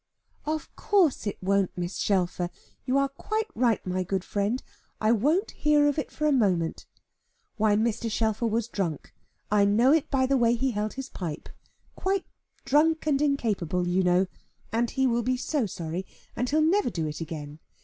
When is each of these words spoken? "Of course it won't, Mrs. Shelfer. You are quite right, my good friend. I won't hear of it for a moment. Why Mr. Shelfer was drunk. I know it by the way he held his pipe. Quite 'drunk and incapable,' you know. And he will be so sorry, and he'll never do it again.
"Of 0.47 0.75
course 0.75 1.27
it 1.27 1.37
won't, 1.43 1.75
Mrs. 1.75 1.99
Shelfer. 2.01 2.49
You 2.85 2.97
are 2.97 3.07
quite 3.07 3.45
right, 3.53 3.85
my 3.85 4.01
good 4.01 4.23
friend. 4.23 4.63
I 4.99 5.11
won't 5.11 5.51
hear 5.51 5.87
of 5.87 5.99
it 5.99 6.09
for 6.09 6.25
a 6.25 6.31
moment. 6.31 6.87
Why 7.57 7.75
Mr. 7.75 8.09
Shelfer 8.09 8.47
was 8.47 8.67
drunk. 8.67 9.13
I 9.51 9.63
know 9.63 9.93
it 9.93 10.09
by 10.09 10.25
the 10.25 10.37
way 10.37 10.55
he 10.55 10.71
held 10.71 10.93
his 10.93 11.09
pipe. 11.11 11.49
Quite 11.95 12.25
'drunk 12.65 13.05
and 13.05 13.21
incapable,' 13.21 13.87
you 13.87 14.01
know. 14.01 14.25
And 14.73 14.89
he 14.89 15.05
will 15.05 15.21
be 15.21 15.37
so 15.37 15.67
sorry, 15.67 16.07
and 16.35 16.49
he'll 16.49 16.63
never 16.63 16.89
do 16.89 17.05
it 17.05 17.21
again. 17.21 17.59